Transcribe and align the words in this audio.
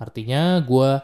Artinya 0.00 0.64
gue 0.64 0.96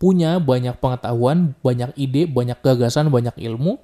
punya 0.00 0.40
banyak 0.40 0.80
pengetahuan, 0.80 1.52
banyak 1.60 1.92
ide, 2.00 2.24
banyak 2.24 2.56
gagasan, 2.64 3.12
banyak 3.12 3.36
ilmu 3.36 3.76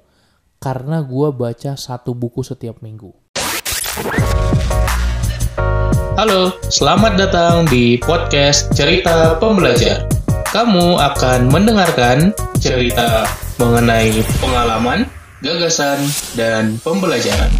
karena 0.57 1.05
gue 1.05 1.29
baca 1.29 1.77
satu 1.77 2.17
buku 2.17 2.41
setiap 2.41 2.81
minggu. 2.81 3.13
Halo, 6.17 6.57
selamat 6.65 7.13
datang 7.13 7.69
di 7.69 8.01
podcast 8.01 8.73
Cerita 8.73 9.37
Pembelajar. 9.37 10.09
Kamu 10.49 10.97
akan 10.97 11.53
mendengarkan 11.53 12.33
cerita 12.57 13.29
mengenai 13.61 14.17
pengalaman, 14.41 15.05
gagasan, 15.45 16.01
dan 16.33 16.81
pembelajaran. 16.81 17.53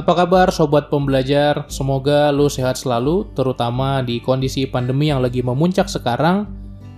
Apa 0.00 0.16
kabar 0.24 0.48
sobat 0.48 0.88
pembelajar? 0.88 1.68
Semoga 1.68 2.32
lu 2.32 2.48
sehat 2.48 2.80
selalu, 2.80 3.28
terutama 3.36 4.00
di 4.00 4.16
kondisi 4.16 4.64
pandemi 4.64 5.12
yang 5.12 5.20
lagi 5.20 5.44
memuncak 5.44 5.92
sekarang. 5.92 6.48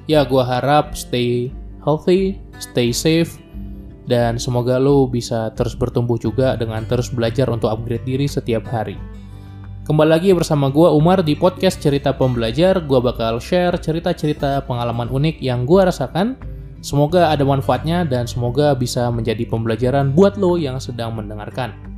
Ya, 0.07 0.23
gua 0.23 0.47
harap 0.47 0.95
stay 0.95 1.51
healthy, 1.83 2.39
stay 2.63 2.95
safe, 2.95 3.43
dan 4.07 4.39
semoga 4.39 4.79
lu 4.79 5.11
bisa 5.11 5.51
terus 5.59 5.75
bertumbuh 5.75 6.15
juga 6.15 6.55
dengan 6.55 6.87
terus 6.87 7.11
belajar 7.11 7.51
untuk 7.51 7.75
upgrade 7.75 8.07
diri 8.07 8.31
setiap 8.31 8.63
hari. 8.71 8.95
Kembali 9.83 10.07
lagi 10.15 10.31
bersama 10.31 10.71
gua 10.71 10.95
Umar 10.95 11.27
di 11.27 11.35
podcast 11.35 11.83
Cerita 11.83 12.15
Pembelajar. 12.15 12.79
Gua 12.87 13.03
bakal 13.03 13.43
share 13.43 13.83
cerita-cerita 13.83 14.63
pengalaman 14.63 15.11
unik 15.11 15.43
yang 15.43 15.67
gua 15.67 15.91
rasakan. 15.91 16.39
Semoga 16.87 17.35
ada 17.35 17.43
manfaatnya 17.43 18.07
dan 18.07 18.31
semoga 18.31 18.79
bisa 18.79 19.11
menjadi 19.11 19.43
pembelajaran 19.51 20.15
buat 20.15 20.39
lo 20.39 20.55
yang 20.55 20.79
sedang 20.79 21.19
mendengarkan. 21.19 21.92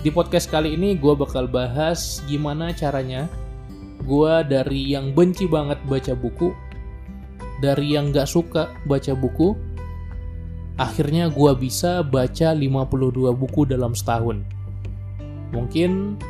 Di 0.00 0.10
podcast 0.10 0.50
kali 0.50 0.74
ini 0.74 0.98
gue 0.98 1.14
bakal 1.14 1.46
bahas 1.46 2.24
gimana 2.26 2.74
caranya 2.74 3.30
gue 4.04 4.34
dari 4.44 4.92
yang 4.92 5.16
benci 5.16 5.48
banget 5.48 5.80
baca 5.88 6.12
buku, 6.12 6.52
dari 7.64 7.96
yang 7.96 8.12
gak 8.12 8.28
suka 8.28 8.68
baca 8.84 9.16
buku, 9.16 9.56
akhirnya 10.76 11.32
gue 11.32 11.52
bisa 11.56 12.04
baca 12.04 12.52
52 12.52 13.32
buku 13.32 13.60
dalam 13.64 13.96
setahun. 13.96 14.44
Mungkin 15.54 16.20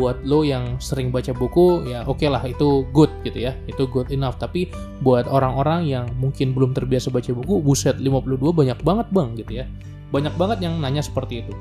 buat 0.00 0.24
lo 0.24 0.46
yang 0.46 0.80
sering 0.80 1.12
baca 1.12 1.36
buku 1.36 1.84
ya 1.84 2.08
oke 2.08 2.24
okay 2.24 2.32
lah 2.32 2.40
itu 2.46 2.88
good 2.96 3.10
gitu 3.20 3.50
ya 3.50 3.52
itu 3.68 3.84
good 3.86 4.10
enough. 4.10 4.40
Tapi 4.40 4.72
buat 5.04 5.28
orang-orang 5.28 5.86
yang 5.86 6.06
mungkin 6.18 6.56
belum 6.56 6.72
terbiasa 6.72 7.12
baca 7.12 7.30
buku 7.30 7.60
buset 7.60 8.00
52 8.00 8.40
banyak 8.50 8.78
banget 8.80 9.06
bang 9.12 9.28
gitu 9.38 9.52
ya. 9.62 9.66
Banyak 10.10 10.34
banget 10.34 10.58
yang 10.66 10.78
nanya 10.82 11.02
seperti 11.02 11.46
itu 11.46 11.54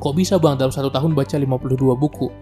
Kok 0.00 0.16
bisa 0.16 0.40
bang 0.40 0.56
dalam 0.56 0.72
satu 0.72 0.88
tahun 0.88 1.12
baca 1.12 1.36
52 1.36 1.76
buku? 1.76 2.32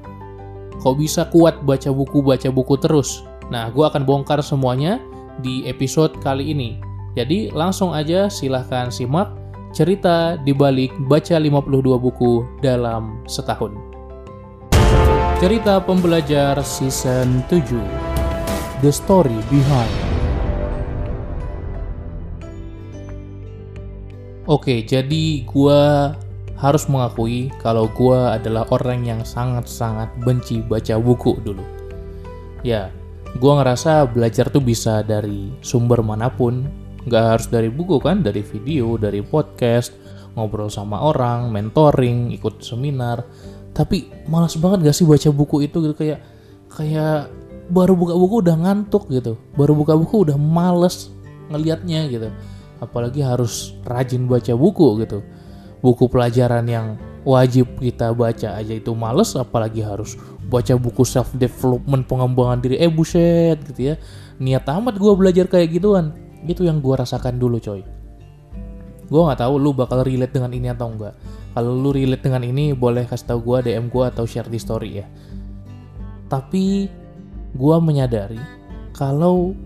Kok 0.79 0.95
bisa 0.95 1.27
kuat 1.27 1.59
baca 1.67 1.91
buku-baca 1.91 2.55
buku 2.55 2.79
terus? 2.79 3.27
Nah, 3.51 3.67
gue 3.75 3.83
akan 3.83 4.07
bongkar 4.07 4.39
semuanya 4.47 5.03
di 5.43 5.67
episode 5.67 6.15
kali 6.23 6.55
ini. 6.55 6.79
Jadi 7.19 7.51
langsung 7.51 7.91
aja 7.91 8.31
silahkan 8.31 8.95
simak 8.95 9.35
cerita 9.75 10.39
di 10.39 10.55
balik 10.55 10.95
baca 11.11 11.35
52 11.35 11.99
buku 11.99 12.47
dalam 12.63 13.27
setahun. 13.27 13.75
Cerita 15.43 15.83
Pembelajar 15.83 16.63
Season 16.63 17.43
7 17.51 17.75
The 18.83 18.91
Story 18.91 19.39
Behind 19.51 19.95
Oke, 24.47 24.83
jadi 24.83 25.47
gue 25.47 25.83
harus 26.59 26.91
mengakui 26.91 27.55
kalau 27.63 27.87
gue 27.95 28.19
adalah 28.19 28.67
orang 28.75 29.07
yang 29.07 29.21
sangat-sangat 29.23 30.11
benci 30.27 30.59
baca 30.59 30.99
buku 30.99 31.39
dulu. 31.47 31.63
Ya, 32.67 32.91
gue 33.39 33.53
ngerasa 33.55 34.11
belajar 34.11 34.51
tuh 34.51 34.63
bisa 34.63 35.07
dari 35.07 35.55
sumber 35.63 36.03
mana 36.03 36.27
pun, 36.27 36.67
nggak 37.07 37.25
harus 37.39 37.47
dari 37.47 37.71
buku 37.71 38.03
kan, 38.03 38.27
dari 38.27 38.43
video, 38.43 38.99
dari 38.99 39.23
podcast, 39.23 39.95
ngobrol 40.35 40.67
sama 40.67 40.99
orang, 40.99 41.55
mentoring, 41.55 42.35
ikut 42.35 42.59
seminar. 42.59 43.23
Tapi 43.71 44.27
malas 44.27 44.59
banget 44.59 44.91
gak 44.91 44.97
sih 44.99 45.07
baca 45.07 45.31
buku 45.31 45.71
itu 45.71 45.79
gitu 45.79 45.95
kayak 45.95 46.19
kayak 46.75 47.31
baru 47.71 47.95
buka 47.95 48.19
buku 48.19 48.35
udah 48.43 48.57
ngantuk 48.59 49.07
gitu, 49.15 49.39
baru 49.55 49.79
buka 49.79 49.95
buku 49.95 50.27
udah 50.27 50.35
males 50.35 51.15
ngelihatnya 51.55 52.11
gitu. 52.11 52.35
Apalagi 52.83 53.23
harus 53.23 53.79
rajin 53.87 54.27
baca 54.27 54.59
buku 54.59 55.07
gitu 55.07 55.23
buku 55.81 56.11
pelajaran 56.11 56.67
yang 56.67 56.97
wajib 57.27 57.69
kita 57.79 58.11
baca 58.15 58.59
aja. 58.59 58.73
Itu 58.75 58.95
males 58.95 59.35
apalagi 59.35 59.85
harus 59.85 60.17
baca 60.49 60.75
buku 60.75 61.05
self 61.05 61.35
development 61.37 62.09
pengembangan 62.09 62.59
diri. 62.65 62.77
Eh 62.81 62.91
buset 62.91 63.61
gitu 63.69 63.93
ya. 63.93 64.01
Niat 64.39 64.65
amat 64.69 64.97
gue 64.97 65.13
belajar 65.15 65.47
kayak 65.51 65.75
gituan. 65.75 66.15
Itu 66.47 66.65
yang 66.65 66.79
gue 66.79 66.95
rasakan 66.95 67.37
dulu 67.37 67.59
coy. 67.59 67.83
Gue 69.09 69.21
nggak 69.25 69.41
tahu 69.41 69.55
lu 69.57 69.73
bakal 69.73 70.05
relate 70.05 70.37
dengan 70.37 70.53
ini 70.53 70.69
atau 70.69 70.93
enggak 70.93 71.17
kalau 71.57 71.75
lu 71.75 71.91
relate 71.91 72.23
dengan 72.23 72.45
ini 72.45 72.77
boleh 72.77 73.09
kasih 73.09 73.35
tahu 73.35 73.41
gue 73.43 73.73
DM 73.73 73.89
gue 73.89 74.05
atau 74.05 74.23
share 74.29 74.47
di 74.47 74.63
story 74.63 75.03
ya. 75.03 75.07
Tapi 76.29 76.87
gue 77.57 77.77
menyadari 77.81 78.39
kalau 78.93 79.57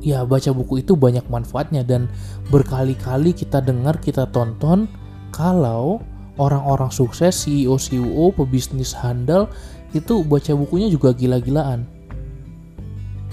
ya 0.00 0.22
baca 0.24 0.54
buku 0.56 0.80
itu 0.80 0.96
banyak 0.96 1.28
manfaatnya. 1.28 1.84
Dan 1.84 2.08
berkali-kali 2.48 3.36
kita 3.36 3.60
dengar 3.60 4.00
kita 4.00 4.24
tonton 4.32 4.88
kalau 5.34 5.98
orang-orang 6.38 6.94
sukses, 6.94 7.34
CEO, 7.34 7.74
CEO, 7.74 8.30
pebisnis 8.30 8.94
handal 8.94 9.50
itu 9.90 10.22
baca 10.22 10.54
bukunya 10.54 10.86
juga 10.86 11.10
gila-gilaan. 11.10 11.82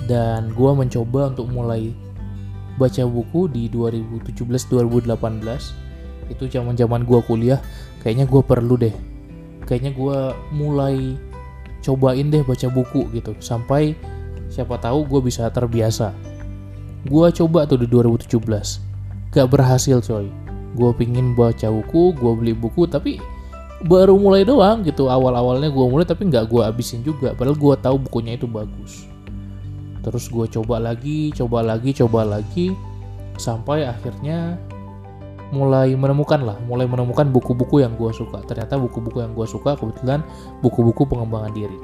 Dan 0.09 0.49
gue 0.57 0.71
mencoba 0.73 1.29
untuk 1.29 1.45
mulai 1.53 1.93
baca 2.81 3.05
buku 3.05 3.45
di 3.53 3.69
2017-2018 3.69 6.33
itu 6.33 6.43
zaman-zaman 6.49 7.05
gue 7.05 7.21
kuliah. 7.29 7.61
Kayaknya 8.01 8.25
gue 8.25 8.41
perlu 8.41 8.81
deh. 8.81 8.95
Kayaknya 9.69 9.93
gue 9.93 10.19
mulai 10.57 11.21
cobain 11.85 12.33
deh 12.33 12.41
baca 12.41 12.65
buku 12.73 13.13
gitu. 13.13 13.37
Sampai 13.37 13.93
siapa 14.49 14.81
tahu 14.81 15.05
gue 15.05 15.21
bisa 15.21 15.45
terbiasa. 15.53 16.17
Gue 17.05 17.29
coba 17.29 17.69
tuh 17.69 17.77
di 17.77 17.85
2017 17.85 18.89
gak 19.31 19.47
berhasil 19.47 20.03
coy 20.03 20.27
gue 20.71 20.91
pingin 20.95 21.35
baca 21.35 21.67
buku 21.67 22.15
gue 22.15 22.31
beli 22.37 22.53
buku 22.55 22.87
tapi 22.87 23.19
baru 23.85 24.17
mulai 24.17 24.45
doang 24.45 24.85
gitu. 24.85 25.09
Awal-awalnya 25.09 25.73
gue 25.73 25.85
mulai 25.89 26.05
tapi 26.05 26.29
nggak 26.29 26.49
gue 26.49 26.61
abisin 26.61 27.01
juga. 27.01 27.33
Padahal 27.33 27.57
gue 27.57 27.75
tahu 27.81 27.95
bukunya 27.97 28.37
itu 28.37 28.45
bagus. 28.45 29.09
Terus 30.01 30.29
gue 30.29 30.45
coba 30.59 30.81
lagi 30.81 31.29
coba 31.33 31.61
lagi 31.61 31.93
coba 31.93 32.25
lagi 32.25 32.73
sampai 33.37 33.85
akhirnya 33.85 34.57
mulai 35.51 35.91
menemukan 35.99 36.39
lah 36.39 36.55
mulai 36.63 36.87
menemukan 36.87 37.27
buku-buku 37.29 37.81
yang 37.83 37.93
gue 37.97 38.09
suka. 38.13 38.41
Ternyata 38.45 38.77
buku-buku 38.77 39.21
yang 39.21 39.33
gue 39.33 39.45
suka 39.45 39.77
kebetulan 39.77 40.25
buku-buku 40.65 41.05
pengembangan 41.05 41.53
diri. 41.53 41.79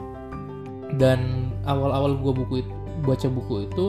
Dan 0.98 1.52
awal-awal 1.68 2.16
gue 2.16 2.34
buku 2.34 2.54
itu, 2.64 2.74
baca 3.04 3.28
buku 3.28 3.56
itu 3.68 3.86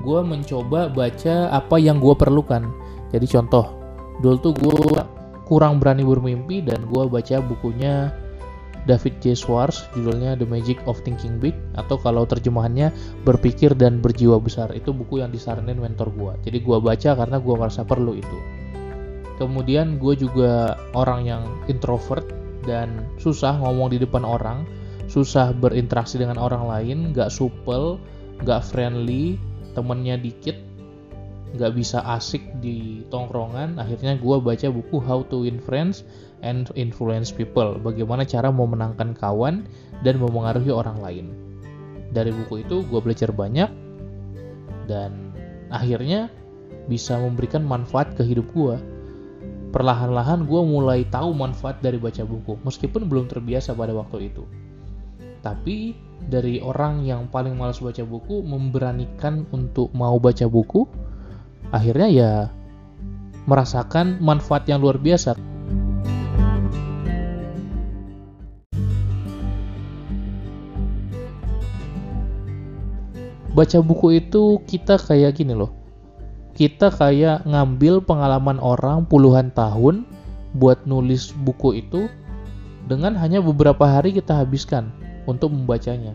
gue 0.00 0.20
mencoba 0.24 0.88
baca 0.88 1.52
apa 1.52 1.76
yang 1.76 2.00
gue 2.00 2.14
perlukan. 2.16 2.64
Jadi 3.12 3.26
contoh 3.28 3.79
dulu 4.20 4.36
tuh 4.40 4.54
gue 4.56 5.00
kurang 5.48 5.82
berani 5.82 6.06
bermimpi 6.06 6.62
dan 6.62 6.86
gue 6.86 7.02
baca 7.10 7.36
bukunya 7.42 8.14
David 8.88 9.20
J. 9.20 9.36
Schwartz 9.36 9.84
judulnya 9.92 10.38
The 10.40 10.48
Magic 10.48 10.80
of 10.88 11.02
Thinking 11.04 11.36
Big 11.36 11.52
atau 11.76 12.00
kalau 12.00 12.24
terjemahannya 12.24 12.88
berpikir 13.28 13.76
dan 13.76 14.00
berjiwa 14.00 14.40
besar. 14.40 14.72
Itu 14.72 14.96
buku 14.96 15.20
yang 15.20 15.28
disaranin 15.34 15.76
mentor 15.76 16.08
gue 16.14 16.32
jadi 16.48 16.58
gue 16.64 16.78
baca 16.80 17.10
karena 17.18 17.36
gue 17.36 17.54
merasa 17.56 17.82
perlu 17.84 18.16
itu. 18.16 18.38
Kemudian 19.36 19.96
gue 19.96 20.16
juga 20.16 20.76
orang 20.92 21.24
yang 21.24 21.42
introvert 21.68 22.28
dan 22.64 23.08
susah 23.16 23.56
ngomong 23.56 23.96
di 23.96 23.98
depan 24.00 24.24
orang 24.24 24.68
susah 25.10 25.50
berinteraksi 25.50 26.22
dengan 26.22 26.38
orang 26.38 26.70
lain 26.70 27.10
gak 27.10 27.34
supel 27.34 27.98
gak 28.46 28.62
friendly 28.62 29.34
temennya 29.74 30.14
dikit 30.14 30.54
nggak 31.50 31.72
bisa 31.74 31.98
asik 32.14 32.42
di 32.62 33.02
tongkrongan 33.10 33.74
akhirnya 33.82 34.14
gue 34.14 34.36
baca 34.38 34.70
buku 34.70 35.02
How 35.02 35.26
to 35.26 35.42
Win 35.42 35.58
Friends 35.58 36.06
and 36.46 36.70
Influence 36.78 37.34
People. 37.34 37.76
Bagaimana 37.82 38.22
cara 38.22 38.54
memenangkan 38.54 39.18
kawan 39.18 39.66
dan 40.06 40.22
memengaruhi 40.22 40.70
orang 40.70 41.02
lain. 41.02 41.26
Dari 42.14 42.30
buku 42.30 42.62
itu 42.62 42.86
gue 42.86 43.00
belajar 43.02 43.34
banyak 43.34 43.70
dan 44.86 45.34
akhirnya 45.70 46.30
bisa 46.90 47.18
memberikan 47.18 47.62
manfaat 47.62 48.14
ke 48.18 48.26
hidup 48.26 48.50
gue 48.50 48.74
perlahan-lahan 49.70 50.44
gue 50.50 50.60
mulai 50.66 51.06
tahu 51.06 51.30
manfaat 51.30 51.78
dari 51.78 51.96
baca 51.96 52.26
buku 52.26 52.58
meskipun 52.66 53.06
belum 53.06 53.30
terbiasa 53.30 53.74
pada 53.74 53.94
waktu 53.94 54.30
itu. 54.30 54.42
Tapi 55.40 55.96
dari 56.28 56.60
orang 56.60 57.06
yang 57.06 57.30
paling 57.32 57.56
malas 57.56 57.80
baca 57.80 58.04
buku 58.04 58.44
memberanikan 58.44 59.48
untuk 59.54 59.88
mau 59.96 60.20
baca 60.20 60.44
buku 60.44 60.84
akhirnya 61.70 62.08
ya 62.10 62.32
merasakan 63.46 64.22
manfaat 64.22 64.66
yang 64.70 64.78
luar 64.82 64.98
biasa. 65.00 65.34
Baca 73.50 73.78
buku 73.82 74.22
itu 74.22 74.62
kita 74.70 74.94
kayak 74.94 75.42
gini 75.42 75.58
loh. 75.58 75.74
Kita 76.54 76.94
kayak 76.94 77.42
ngambil 77.48 77.98
pengalaman 78.06 78.62
orang 78.62 79.02
puluhan 79.10 79.50
tahun 79.50 80.06
buat 80.54 80.86
nulis 80.86 81.34
buku 81.34 81.82
itu 81.82 82.06
dengan 82.86 83.18
hanya 83.18 83.42
beberapa 83.42 83.86
hari 83.86 84.14
kita 84.14 84.38
habiskan 84.38 84.94
untuk 85.26 85.50
membacanya. 85.50 86.14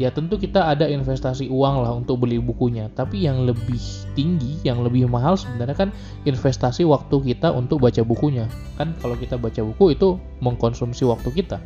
Ya 0.00 0.08
tentu 0.08 0.40
kita 0.40 0.72
ada 0.72 0.88
investasi 0.88 1.52
uang 1.52 1.84
lah 1.84 1.92
untuk 1.92 2.24
beli 2.24 2.40
bukunya, 2.40 2.88
tapi 2.96 3.28
yang 3.28 3.44
lebih 3.44 3.76
tinggi, 4.16 4.56
yang 4.64 4.80
lebih 4.80 5.04
mahal 5.04 5.36
sebenarnya 5.36 5.76
kan 5.76 5.90
investasi 6.24 6.88
waktu 6.88 7.20
kita 7.20 7.52
untuk 7.52 7.84
baca 7.84 8.00
bukunya. 8.00 8.48
Kan 8.80 8.96
kalau 9.04 9.20
kita 9.20 9.36
baca 9.36 9.60
buku 9.60 9.92
itu 9.92 10.16
mengkonsumsi 10.40 11.04
waktu 11.04 11.28
kita. 11.36 11.60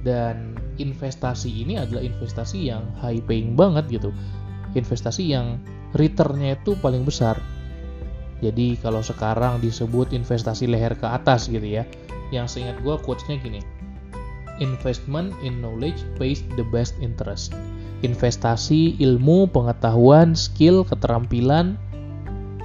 Dan 0.00 0.56
investasi 0.80 1.52
ini 1.68 1.76
adalah 1.76 2.00
investasi 2.00 2.72
yang 2.72 2.88
high 2.96 3.20
paying 3.20 3.52
banget 3.52 4.00
gitu. 4.00 4.08
Investasi 4.72 5.28
yang 5.28 5.60
returnnya 5.92 6.56
itu 6.56 6.80
paling 6.80 7.04
besar. 7.04 7.36
Jadi 8.40 8.80
kalau 8.80 9.04
sekarang 9.04 9.60
disebut 9.60 10.16
investasi 10.16 10.64
leher 10.64 10.96
ke 10.96 11.04
atas 11.04 11.52
gitu 11.52 11.64
ya. 11.64 11.84
Yang 12.32 12.56
seingat 12.56 12.80
gue 12.80 12.96
quotesnya 13.04 13.36
gini 13.36 13.77
investment 14.58 15.34
in 15.42 15.58
knowledge 15.62 16.02
pays 16.18 16.44
the 16.54 16.66
best 16.74 16.94
interest. 17.02 17.54
Investasi 18.06 18.94
ilmu, 19.02 19.50
pengetahuan, 19.50 20.38
skill, 20.38 20.86
keterampilan 20.86 21.74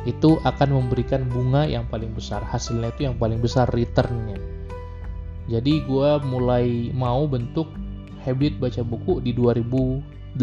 itu 0.06 0.38
akan 0.44 0.84
memberikan 0.84 1.26
bunga 1.32 1.66
yang 1.66 1.88
paling 1.90 2.14
besar. 2.14 2.44
Hasilnya 2.46 2.94
itu 2.94 3.10
yang 3.10 3.18
paling 3.18 3.42
besar 3.42 3.66
returnnya. 3.74 4.38
Jadi 5.50 5.84
gue 5.90 6.10
mulai 6.30 6.94
mau 6.94 7.26
bentuk 7.26 7.68
habit 8.22 8.62
baca 8.62 8.82
buku 8.86 9.24
di 9.26 9.34
2018. 9.34 10.38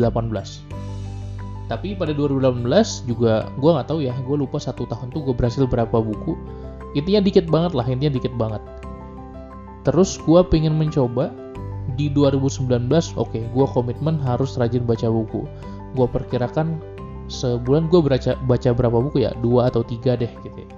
Tapi 1.70 1.94
pada 1.94 2.11
2018 2.11 3.06
juga 3.06 3.46
gue 3.55 3.70
nggak 3.70 3.88
tahu 3.88 4.03
ya, 4.03 4.14
gue 4.26 4.37
lupa 4.37 4.58
satu 4.58 4.91
tahun 4.91 5.14
tuh 5.14 5.23
gue 5.31 5.35
berhasil 5.38 5.62
berapa 5.70 6.03
buku. 6.03 6.35
Intinya 6.99 7.23
dikit 7.23 7.46
banget 7.46 7.79
lah, 7.79 7.87
intinya 7.87 8.19
dikit 8.19 8.35
banget 8.35 8.58
terus 9.82 10.20
gue 10.20 10.41
pengen 10.49 10.76
mencoba 10.76 11.32
di 11.95 12.13
2019 12.13 12.69
oke 13.17 13.31
okay, 13.31 13.43
gue 13.51 13.67
komitmen 13.71 14.19
harus 14.21 14.59
rajin 14.59 14.85
baca 14.85 15.09
buku. 15.09 15.47
Gue 15.95 16.07
perkirakan 16.07 16.79
sebulan 17.31 17.91
gue 17.91 18.01
baca 18.03 18.35
baca 18.47 18.71
berapa 18.75 18.99
buku 18.99 19.27
ya? 19.27 19.33
Dua 19.41 19.71
atau 19.71 19.83
tiga 19.87 20.15
deh 20.19 20.31
gitu 20.45 20.61
ya. 20.67 20.71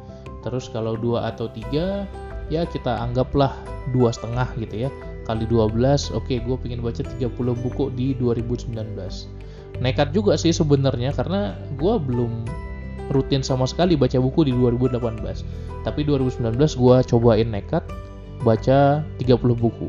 terus 0.43 0.67
kalau 0.67 0.99
dua 0.99 1.31
atau 1.31 1.47
tiga 1.47 2.03
ya 2.50 2.67
kita 2.67 2.91
anggaplah 2.91 3.55
dua 3.94 4.11
setengah 4.11 4.50
gitu 4.59 4.88
ya. 4.88 4.91
Kali 5.23 5.47
12 5.47 5.70
oke 6.19 6.26
okay, 6.26 6.43
gue 6.43 6.56
pengen 6.59 6.82
baca 6.82 6.99
30 6.99 7.31
buku 7.38 7.94
di 7.94 8.19
2019 8.19 8.75
nekat 9.81 10.12
juga 10.12 10.37
sih 10.37 10.53
sebenarnya 10.53 11.14
karena 11.17 11.56
gue 11.81 11.94
belum 11.97 12.44
rutin 13.11 13.41
sama 13.41 13.64
sekali 13.64 13.99
baca 13.99 14.19
buku 14.20 14.47
di 14.47 14.53
2018 14.53 14.99
tapi 15.82 16.00
2019 16.05 16.55
gue 16.59 16.97
cobain 17.09 17.49
nekat 17.49 17.82
baca 18.47 19.03
30 19.23 19.23
buku 19.56 19.88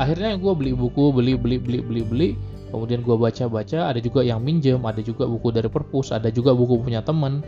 akhirnya 0.00 0.40
gue 0.40 0.52
beli 0.56 0.72
buku 0.72 1.12
beli 1.12 1.36
beli 1.36 1.60
beli 1.60 1.78
beli 1.84 2.02
beli 2.02 2.28
kemudian 2.72 3.04
gue 3.04 3.16
baca 3.20 3.44
baca 3.52 3.92
ada 3.92 4.00
juga 4.00 4.24
yang 4.24 4.40
minjem 4.40 4.80
ada 4.80 5.04
juga 5.04 5.28
buku 5.28 5.52
dari 5.52 5.68
perpus 5.68 6.16
ada 6.16 6.32
juga 6.32 6.56
buku 6.56 6.80
punya 6.80 7.04
temen 7.04 7.44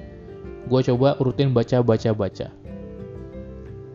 gue 0.69 0.81
coba 0.85 1.17
rutin 1.17 1.57
baca 1.57 1.81
baca 1.81 2.13
baca 2.13 2.53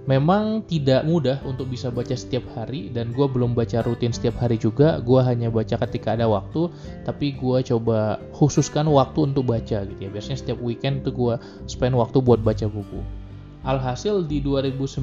Memang 0.08 0.64
tidak 0.64 1.04
mudah 1.04 1.44
untuk 1.44 1.68
bisa 1.68 1.92
baca 1.92 2.16
setiap 2.16 2.48
hari 2.56 2.88
dan 2.96 3.12
gue 3.12 3.28
belum 3.28 3.52
baca 3.52 3.84
rutin 3.84 4.16
setiap 4.16 4.40
hari 4.40 4.56
juga. 4.56 5.04
Gue 5.04 5.20
hanya 5.20 5.52
baca 5.52 5.76
ketika 5.84 6.16
ada 6.16 6.32
waktu, 6.32 6.72
tapi 7.04 7.36
gue 7.36 7.60
coba 7.68 8.16
khususkan 8.32 8.88
waktu 8.88 9.28
untuk 9.28 9.52
baca 9.52 9.84
gitu 9.84 10.00
ya. 10.00 10.08
Biasanya 10.08 10.40
setiap 10.40 10.64
weekend 10.64 11.04
tuh 11.04 11.12
gue 11.12 11.36
spend 11.68 12.00
waktu 12.00 12.24
buat 12.24 12.40
baca 12.40 12.72
buku. 12.72 13.27
Alhasil 13.66 14.22
di 14.30 14.38
2019 14.38 15.02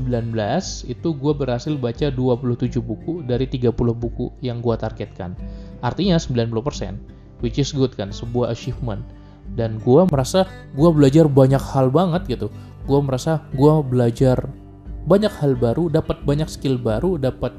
itu 0.87 1.09
gue 1.11 1.33
berhasil 1.35 1.75
baca 1.75 2.07
27 2.07 2.79
buku 2.79 3.27
dari 3.27 3.51
30 3.51 3.75
buku 3.75 4.31
yang 4.47 4.63
gue 4.63 4.79
targetkan. 4.79 5.35
Artinya 5.83 6.15
90%, 6.15 7.43
which 7.43 7.59
is 7.59 7.75
good 7.75 7.91
kan, 7.99 8.15
sebuah 8.15 8.55
achievement. 8.55 9.03
Dan 9.59 9.83
gue 9.83 10.07
merasa 10.07 10.47
gue 10.79 10.91
belajar 10.95 11.27
banyak 11.27 11.61
hal 11.61 11.91
banget 11.91 12.39
gitu. 12.39 12.47
Gue 12.87 13.03
merasa 13.03 13.43
gue 13.59 13.75
belajar 13.83 14.39
banyak 15.05 15.35
hal 15.43 15.59
baru, 15.59 15.91
dapat 15.91 16.23
banyak 16.23 16.47
skill 16.47 16.79
baru, 16.79 17.19
dapat 17.19 17.53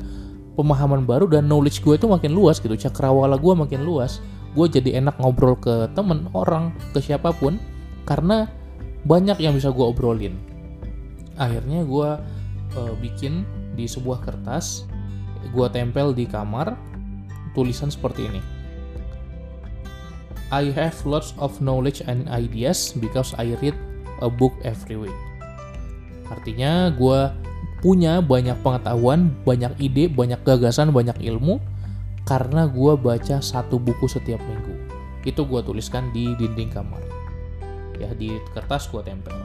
pemahaman 0.56 1.04
baru 1.04 1.28
dan 1.28 1.46
knowledge 1.52 1.84
gue 1.84 2.00
itu 2.00 2.08
makin 2.08 2.32
luas 2.32 2.64
gitu. 2.64 2.74
Cakrawala 2.74 3.36
gue 3.36 3.54
makin 3.54 3.84
luas. 3.84 4.24
Gue 4.56 4.72
jadi 4.72 5.04
enak 5.04 5.20
ngobrol 5.20 5.60
ke 5.60 5.92
temen, 5.94 6.32
orang, 6.32 6.72
ke 6.96 7.04
siapa 7.04 7.36
pun 7.36 7.60
karena 8.08 8.48
banyak 9.04 9.38
yang 9.44 9.54
bisa 9.54 9.70
gue 9.70 9.86
obrolin 9.86 10.55
akhirnya 11.36 11.84
gue 11.84 12.10
uh, 12.76 12.94
bikin 13.00 13.44
di 13.76 13.86
sebuah 13.88 14.24
kertas 14.24 14.88
gue 15.52 15.68
tempel 15.70 16.16
di 16.16 16.26
kamar 16.26 16.74
tulisan 17.54 17.94
seperti 17.94 18.28
ini. 18.28 18.42
I 20.54 20.70
have 20.74 20.96
lots 21.04 21.34
of 21.42 21.58
knowledge 21.60 22.06
and 22.06 22.30
ideas 22.30 22.94
because 22.96 23.34
I 23.38 23.58
read 23.60 23.76
a 24.22 24.30
book 24.30 24.54
every 24.62 24.98
week. 24.98 25.20
Artinya 26.30 26.90
gue 26.94 27.30
punya 27.82 28.24
banyak 28.24 28.58
pengetahuan 28.66 29.30
banyak 29.46 29.78
ide 29.78 30.10
banyak 30.10 30.42
gagasan 30.42 30.90
banyak 30.90 31.18
ilmu 31.22 31.62
karena 32.26 32.66
gue 32.66 32.94
baca 32.98 33.38
satu 33.42 33.78
buku 33.78 34.10
setiap 34.10 34.42
minggu. 34.42 34.74
Itu 35.26 35.46
gue 35.46 35.62
tuliskan 35.62 36.10
di 36.14 36.34
dinding 36.38 36.74
kamar. 36.74 37.02
Ya 38.02 38.12
di 38.18 38.38
kertas 38.54 38.90
gue 38.90 39.02
tempel 39.06 39.45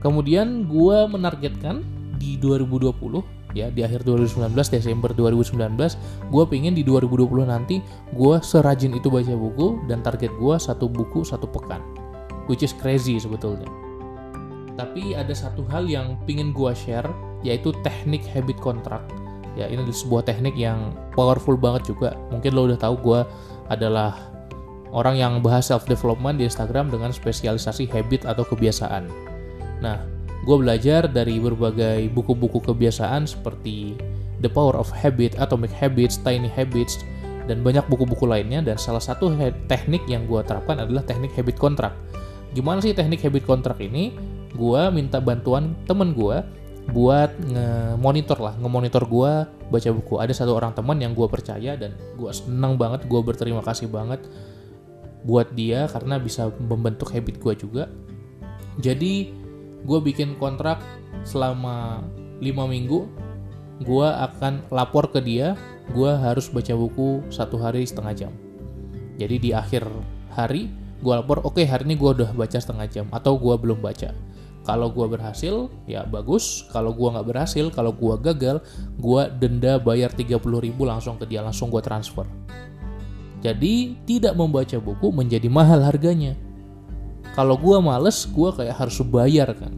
Kemudian 0.00 0.64
gue 0.64 0.98
menargetkan 1.08 1.84
di 2.16 2.36
2020 2.36 3.40
ya 3.56 3.66
di 3.72 3.82
akhir 3.82 4.06
2019 4.06 4.54
Desember 4.54 5.10
2019 5.10 5.74
gue 6.30 6.44
pengen 6.46 6.72
di 6.76 6.86
2020 6.86 7.50
nanti 7.50 7.82
gue 8.14 8.36
serajin 8.38 8.94
itu 8.94 9.10
baca 9.10 9.34
buku 9.34 9.82
dan 9.90 10.04
target 10.06 10.30
gue 10.38 10.54
satu 10.54 10.86
buku 10.86 11.26
satu 11.26 11.50
pekan 11.50 11.82
which 12.46 12.62
is 12.62 12.76
crazy 12.76 13.18
sebetulnya. 13.18 13.66
Tapi 14.78 15.12
ada 15.12 15.34
satu 15.34 15.66
hal 15.68 15.84
yang 15.90 16.16
pingin 16.24 16.54
gue 16.56 16.72
share 16.72 17.08
yaitu 17.44 17.74
teknik 17.82 18.24
habit 18.30 18.56
contract 18.60 19.08
ya 19.58 19.66
ini 19.66 19.82
sebuah 19.90 20.22
teknik 20.24 20.54
yang 20.54 20.94
powerful 21.12 21.58
banget 21.58 21.92
juga. 21.92 22.14
Mungkin 22.30 22.54
lo 22.54 22.70
udah 22.70 22.78
tahu 22.78 22.94
gue 23.02 23.20
adalah 23.68 24.16
orang 24.94 25.18
yang 25.18 25.32
bahas 25.42 25.68
self 25.70 25.86
development 25.86 26.38
di 26.38 26.46
Instagram 26.46 26.90
dengan 26.90 27.10
spesialisasi 27.10 27.90
habit 27.90 28.26
atau 28.26 28.46
kebiasaan 28.46 29.29
Nah, 29.80 30.00
gue 30.44 30.56
belajar 30.56 31.08
dari 31.08 31.36
berbagai 31.40 32.08
buku-buku 32.12 32.60
kebiasaan 32.64 33.28
seperti 33.28 33.96
The 34.40 34.48
Power 34.48 34.76
of 34.76 34.88
Habit, 34.92 35.36
Atomic 35.36 35.72
Habits, 35.72 36.20
Tiny 36.20 36.48
Habits, 36.48 37.00
dan 37.44 37.60
banyak 37.60 37.84
buku-buku 37.88 38.24
lainnya. 38.24 38.64
Dan 38.64 38.76
salah 38.80 39.02
satu 39.02 39.32
teknik 39.68 40.04
yang 40.08 40.24
gue 40.24 40.40
terapkan 40.44 40.80
adalah 40.80 41.04
teknik 41.04 41.32
habit 41.36 41.56
kontrak. 41.60 41.92
Gimana 42.56 42.80
sih 42.80 42.96
teknik 42.96 43.20
habit 43.24 43.44
kontrak 43.44 43.80
ini? 43.80 44.16
Gue 44.56 44.80
minta 44.90 45.22
bantuan 45.22 45.76
temen 45.86 46.16
gue 46.16 46.42
buat 46.90 47.30
nge-monitor 47.38 48.40
lah, 48.40 48.54
nge-monitor 48.58 49.06
gue 49.06 49.32
baca 49.46 49.90
buku. 49.94 50.18
Ada 50.18 50.42
satu 50.42 50.58
orang 50.58 50.74
teman 50.74 50.98
yang 50.98 51.14
gue 51.14 51.28
percaya 51.30 51.78
dan 51.78 51.94
gue 52.18 52.30
senang 52.34 52.74
banget, 52.74 53.06
gue 53.06 53.20
berterima 53.22 53.62
kasih 53.62 53.86
banget 53.86 54.24
buat 55.22 55.52
dia 55.52 55.84
karena 55.92 56.16
bisa 56.16 56.48
membentuk 56.58 57.12
habit 57.12 57.36
gue 57.38 57.54
juga. 57.54 57.84
Jadi 58.80 59.30
gue 59.84 59.98
bikin 60.00 60.36
kontrak 60.36 60.80
selama 61.24 62.04
5 62.40 62.46
minggu 62.68 63.08
gue 63.80 64.08
akan 64.08 64.68
lapor 64.68 65.08
ke 65.08 65.20
dia 65.24 65.56
gue 65.90 66.10
harus 66.12 66.52
baca 66.52 66.72
buku 66.76 67.24
satu 67.32 67.58
hari 67.58 67.82
setengah 67.82 68.14
jam. 68.14 68.32
Jadi 69.16 69.36
di 69.36 69.50
akhir 69.50 69.88
hari 70.32 70.70
gue 71.00 71.14
lapor 71.16 71.40
oke 71.42 71.56
okay, 71.56 71.66
hari 71.66 71.88
ini 71.88 71.96
gue 71.96 72.10
udah 72.12 72.30
baca 72.36 72.58
setengah 72.60 72.86
jam 72.86 73.06
atau 73.10 73.40
gue 73.40 73.54
belum 73.56 73.80
baca. 73.80 74.12
Kalau 74.60 74.92
gue 74.92 75.06
berhasil 75.08 75.72
ya 75.88 76.04
bagus. 76.04 76.68
Kalau 76.68 76.92
gue 76.92 77.08
nggak 77.08 77.26
berhasil 77.26 77.72
kalau 77.72 77.96
gue 77.96 78.14
gagal 78.20 78.60
gue 79.00 79.22
denda 79.40 79.80
bayar 79.80 80.12
30 80.12 80.36
ribu 80.40 80.84
langsung 80.84 81.16
ke 81.16 81.24
dia 81.24 81.40
langsung 81.40 81.72
gue 81.72 81.80
transfer. 81.80 82.28
Jadi 83.40 83.96
tidak 84.04 84.36
membaca 84.36 84.76
buku 84.76 85.08
menjadi 85.08 85.48
mahal 85.48 85.80
harganya 85.80 86.36
kalau 87.40 87.56
gue 87.56 87.78
males 87.80 88.28
gue 88.28 88.50
kayak 88.52 88.76
harus 88.76 89.00
bayar 89.08 89.56
kan. 89.56 89.72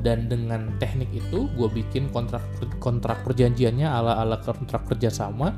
Dan 0.00 0.32
dengan 0.32 0.72
teknik 0.80 1.12
itu 1.12 1.46
gue 1.54 1.68
bikin 1.68 2.08
kontrak 2.08 2.40
kontrak 2.80 3.20
perjanjiannya 3.22 3.84
ala 3.84 4.16
ala 4.18 4.40
kontrak 4.40 4.88
kerjasama 4.88 5.54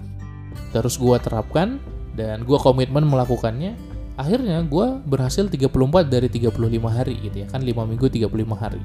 terus 0.75 1.00
gue 1.00 1.16
terapkan 1.23 1.80
dan 2.18 2.42
gue 2.44 2.58
komitmen 2.58 3.06
melakukannya 3.06 3.73
akhirnya 4.18 4.62
gue 4.66 5.00
berhasil 5.06 5.46
34 5.49 6.11
dari 6.11 6.26
35 6.28 6.58
hari 6.90 7.14
gitu 7.23 7.37
ya. 7.40 7.46
Kan 7.46 7.62
5 7.62 7.70
minggu 7.87 8.11
35 8.11 8.28
hari. 8.58 8.82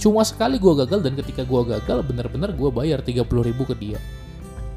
Cuma 0.00 0.24
sekali 0.24 0.56
gue 0.56 0.72
gagal 0.72 1.04
dan 1.04 1.12
ketika 1.20 1.44
gue 1.44 1.62
gagal 1.76 2.00
bener-bener 2.02 2.50
gue 2.56 2.70
bayar 2.72 3.04
30 3.04 3.28
ribu 3.28 3.62
ke 3.68 3.76
dia 3.76 4.00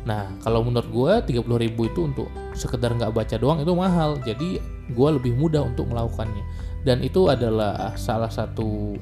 nah 0.07 0.31
kalau 0.39 0.63
menurut 0.63 0.89
gue 0.89 1.35
30 1.43 1.63
ribu 1.63 1.91
itu 1.91 2.07
untuk 2.07 2.31
sekedar 2.55 2.95
nggak 2.95 3.15
baca 3.15 3.35
doang 3.39 3.59
itu 3.63 3.73
mahal. 3.75 4.19
Jadi 4.23 4.59
gue 4.91 5.09
lebih 5.09 5.35
mudah 5.35 5.65
untuk 5.65 5.87
melakukannya. 5.91 6.43
Dan 6.83 7.03
itu 7.03 7.27
adalah 7.27 7.93
salah 7.99 8.31
satu 8.31 8.95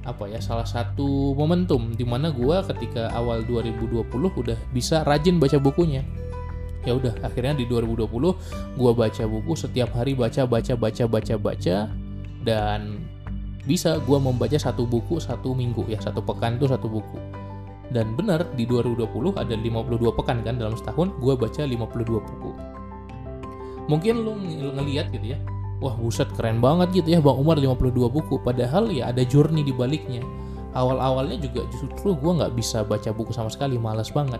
apa 0.00 0.24
ya 0.32 0.40
salah 0.40 0.64
satu 0.64 1.36
momentum 1.36 1.92
di 1.92 2.08
mana 2.08 2.32
gue 2.32 2.56
ketika 2.72 3.12
awal 3.12 3.44
2020 3.44 4.08
udah 4.16 4.58
bisa 4.72 5.04
rajin 5.04 5.36
baca 5.36 5.60
bukunya. 5.60 6.04
Ya 6.88 6.96
udah 6.96 7.12
akhirnya 7.20 7.60
di 7.60 7.68
2020 7.68 8.08
gue 8.80 8.92
baca 8.96 9.24
buku 9.28 9.52
setiap 9.52 9.92
hari 9.92 10.16
baca 10.16 10.48
baca 10.48 10.72
baca 10.72 11.04
baca 11.04 11.34
baca 11.36 11.76
dan 12.40 13.04
bisa 13.68 14.00
gue 14.00 14.16
membaca 14.16 14.56
satu 14.56 14.88
buku 14.88 15.20
satu 15.20 15.52
minggu. 15.52 15.84
Ya 15.92 16.00
satu 16.00 16.24
pekan 16.24 16.56
itu 16.56 16.64
satu 16.64 16.88
buku 16.88 17.39
dan 17.90 18.14
benar 18.14 18.46
di 18.54 18.66
2020 18.66 19.06
ada 19.34 19.54
52 19.54 20.18
pekan 20.18 20.42
kan 20.46 20.54
dalam 20.58 20.74
setahun 20.78 21.14
gue 21.18 21.34
baca 21.34 21.62
52 21.66 22.06
buku. 22.06 22.52
Mungkin 23.90 24.14
lu 24.22 24.38
ng 24.38 24.78
ngeliat 24.78 25.10
gitu 25.10 25.34
ya 25.34 25.38
wah 25.80 25.96
buset 25.96 26.28
keren 26.36 26.60
banget 26.60 27.02
gitu 27.02 27.08
ya 27.16 27.20
Bang 27.24 27.40
Umar 27.40 27.56
52 27.58 28.12
buku. 28.12 28.36
Padahal 28.44 28.92
ya 28.92 29.10
ada 29.10 29.24
journey 29.24 29.64
di 29.64 29.72
baliknya. 29.72 30.22
Awal-awalnya 30.76 31.42
juga 31.42 31.66
justru 31.74 32.14
gue 32.14 32.32
nggak 32.38 32.54
bisa 32.54 32.86
baca 32.86 33.10
buku 33.10 33.34
sama 33.34 33.50
sekali 33.50 33.80
malas 33.80 34.12
banget. 34.12 34.38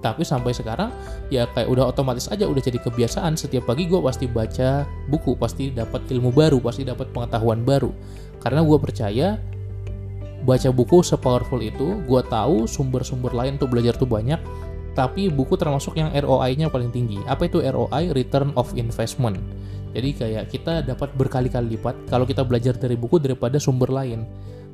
Tapi 0.00 0.20
sampai 0.24 0.52
sekarang 0.52 0.92
ya 1.28 1.48
kayak 1.52 1.68
udah 1.68 1.92
otomatis 1.92 2.30
aja 2.32 2.48
udah 2.48 2.62
jadi 2.62 2.80
kebiasaan. 2.80 3.36
Setiap 3.36 3.68
pagi 3.68 3.84
gue 3.84 4.00
pasti 4.00 4.24
baca 4.24 4.88
buku 5.10 5.36
pasti 5.36 5.68
dapat 5.74 6.06
ilmu 6.08 6.32
baru 6.32 6.62
pasti 6.62 6.86
dapat 6.86 7.12
pengetahuan 7.12 7.60
baru. 7.60 7.92
Karena 8.40 8.64
gue 8.64 8.78
percaya 8.80 9.36
baca 10.44 10.68
buku 10.70 11.00
sepowerful 11.00 11.58
itu 11.64 12.04
gue 12.04 12.22
tahu 12.28 12.68
sumber-sumber 12.68 13.32
lain 13.32 13.56
untuk 13.56 13.72
belajar 13.72 13.96
tuh 13.96 14.08
banyak 14.08 14.38
tapi 14.94 15.26
buku 15.26 15.58
termasuk 15.58 15.98
yang 15.98 16.14
ROI-nya 16.14 16.70
paling 16.70 16.94
tinggi. 16.94 17.18
Apa 17.26 17.50
itu 17.50 17.58
ROI 17.58 18.14
Return 18.14 18.54
of 18.54 18.70
Investment. 18.78 19.42
Jadi 19.90 20.10
kayak 20.14 20.44
kita 20.50 20.86
dapat 20.86 21.14
berkali-kali 21.18 21.74
lipat 21.74 22.06
kalau 22.06 22.22
kita 22.26 22.46
belajar 22.46 22.78
dari 22.78 22.94
buku 22.94 23.18
daripada 23.18 23.58
sumber 23.58 23.90
lain. 23.90 24.22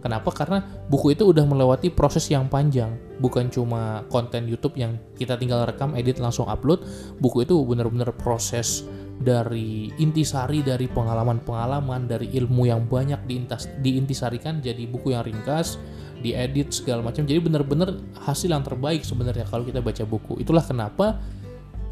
Kenapa? 0.00 0.32
Karena 0.32 0.64
buku 0.88 1.12
itu 1.12 1.28
udah 1.28 1.44
melewati 1.44 1.92
proses 1.92 2.24
yang 2.32 2.48
panjang, 2.48 2.96
bukan 3.20 3.52
cuma 3.52 4.00
konten 4.08 4.48
YouTube 4.48 4.80
yang 4.80 4.96
kita 5.12 5.36
tinggal 5.36 5.68
rekam, 5.68 5.92
edit, 5.92 6.16
langsung 6.16 6.48
upload. 6.48 6.88
Buku 7.20 7.44
itu 7.44 7.52
benar-benar 7.68 8.16
proses 8.16 8.88
dari 9.20 9.92
intisari 10.00 10.64
dari 10.64 10.88
pengalaman-pengalaman, 10.88 12.08
dari 12.08 12.32
ilmu 12.32 12.64
yang 12.64 12.88
banyak 12.88 13.20
diintas, 13.28 13.68
diintisarikan 13.84 14.64
jadi 14.64 14.88
buku 14.88 15.12
yang 15.12 15.28
ringkas, 15.28 15.76
diedit 16.24 16.72
segala 16.72 17.04
macam. 17.04 17.28
Jadi 17.28 17.36
benar-benar 17.36 18.00
hasil 18.24 18.48
yang 18.48 18.64
terbaik 18.64 19.04
sebenarnya 19.04 19.44
kalau 19.44 19.68
kita 19.68 19.84
baca 19.84 20.04
buku. 20.08 20.40
Itulah 20.40 20.64
kenapa 20.64 21.20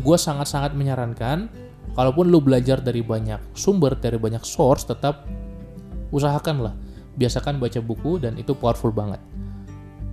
gue 0.00 0.16
sangat-sangat 0.16 0.72
menyarankan, 0.72 1.52
kalaupun 1.92 2.32
lu 2.32 2.40
belajar 2.40 2.80
dari 2.80 3.04
banyak 3.04 3.52
sumber, 3.52 3.92
dari 4.00 4.16
banyak 4.16 4.40
source, 4.48 4.88
tetap 4.88 5.28
usahakanlah 6.08 6.72
biasakan 7.20 7.60
baca 7.60 7.82
buku 7.84 8.24
dan 8.24 8.40
itu 8.40 8.56
powerful 8.56 8.88
banget. 8.88 9.20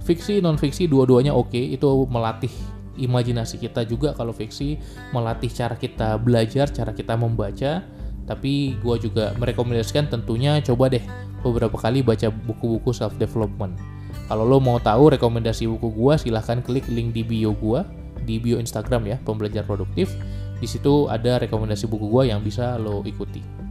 Fiksi, 0.04 0.44
non 0.44 0.60
fiksi 0.60 0.92
dua-duanya 0.92 1.32
oke, 1.32 1.56
okay, 1.56 1.74
itu 1.74 1.88
melatih 2.12 2.52
imajinasi 2.98 3.60
kita 3.62 3.84
juga 3.88 4.16
kalau 4.16 4.32
fiksi 4.32 4.80
melatih 5.12 5.52
cara 5.52 5.76
kita 5.76 6.20
belajar, 6.20 6.72
cara 6.72 6.92
kita 6.92 7.16
membaca. 7.16 7.84
Tapi 8.26 8.82
gue 8.82 8.96
juga 8.98 9.38
merekomendasikan 9.38 10.10
tentunya 10.10 10.58
coba 10.66 10.90
deh 10.90 11.04
beberapa 11.46 11.78
kali 11.78 12.02
baca 12.02 12.34
buku-buku 12.34 12.90
self 12.90 13.14
development. 13.22 13.78
Kalau 14.26 14.42
lo 14.42 14.58
mau 14.58 14.82
tahu 14.82 15.14
rekomendasi 15.14 15.70
buku 15.70 15.94
gue, 15.94 16.14
silahkan 16.18 16.58
klik 16.66 16.90
link 16.90 17.14
di 17.14 17.22
bio 17.22 17.54
gue 17.54 17.86
di 18.26 18.42
bio 18.42 18.58
Instagram 18.58 19.06
ya, 19.06 19.18
pembelajar 19.22 19.62
produktif. 19.64 20.10
Di 20.58 20.66
situ 20.66 21.06
ada 21.06 21.38
rekomendasi 21.38 21.86
buku 21.86 22.10
gue 22.10 22.34
yang 22.34 22.42
bisa 22.42 22.82
lo 22.82 23.06
ikuti. 23.06 23.65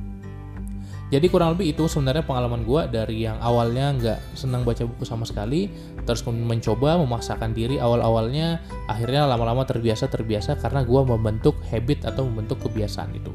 Jadi 1.13 1.29
kurang 1.29 1.55
lebih 1.55 1.77
itu 1.77 1.85
sebenarnya 1.85 2.25
pengalaman 2.25 2.65
gue 2.65 2.89
dari 2.89 3.29
yang 3.29 3.37
awalnya 3.39 3.93
nggak 3.95 4.19
senang 4.35 4.65
baca 4.65 4.89
buku 4.89 5.05
sama 5.05 5.29
sekali, 5.29 5.69
terus 6.09 6.25
mencoba 6.25 6.97
memaksakan 6.97 7.53
diri 7.53 7.77
awal-awalnya, 7.77 8.59
akhirnya 8.89 9.29
lama-lama 9.29 9.63
terbiasa 9.69 10.09
terbiasa 10.09 10.57
karena 10.59 10.83
gue 10.83 11.01
membentuk 11.05 11.55
habit 11.69 12.09
atau 12.09 12.27
membentuk 12.27 12.59
kebiasaan 12.65 13.15
itu. 13.15 13.31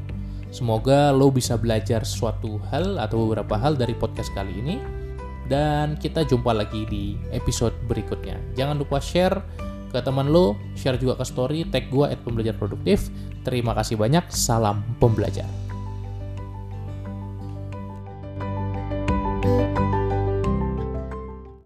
Semoga 0.50 1.14
lo 1.14 1.30
bisa 1.30 1.54
belajar 1.54 2.02
suatu 2.02 2.58
hal 2.74 2.98
atau 2.98 3.22
beberapa 3.30 3.54
hal 3.54 3.78
dari 3.78 3.94
podcast 3.94 4.34
kali 4.34 4.50
ini. 4.58 4.76
Dan 5.50 5.98
kita 5.98 6.22
jumpa 6.22 6.54
lagi 6.54 6.86
di 6.86 7.18
episode 7.34 7.74
berikutnya. 7.90 8.38
Jangan 8.54 8.78
lupa 8.78 9.02
share 9.02 9.42
ke 9.90 9.98
teman 9.98 10.30
lo, 10.30 10.54
share 10.78 10.94
juga 10.94 11.18
ke 11.18 11.26
story, 11.26 11.66
tag 11.66 11.90
gue 11.90 12.06
at 12.06 12.22
pembelajar 12.22 12.54
produktif. 12.54 13.10
Terima 13.42 13.74
kasih 13.74 13.98
banyak, 13.98 14.30
salam 14.30 14.86
pembelajar. 15.02 15.59